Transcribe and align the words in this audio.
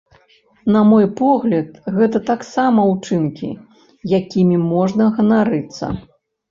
На 0.75 0.79
мой 0.91 1.05
погляд, 1.19 1.69
гэта 1.99 2.23
таксама 2.31 2.87
ўчынкі, 2.95 3.49
якімі 4.23 4.57
можна 4.75 5.03
ганарыцца. 5.21 5.85